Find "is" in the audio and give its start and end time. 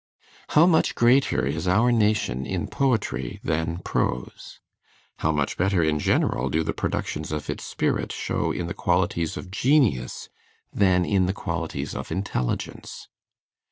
1.45-1.67